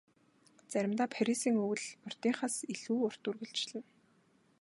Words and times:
Заримдаа 0.71 1.07
Парисын 1.15 1.55
өвөл 1.63 1.83
урьдынхаас 2.05 2.55
илүү 2.73 2.97
урт 3.05 3.23
үргэлжилнэ. 3.29 3.81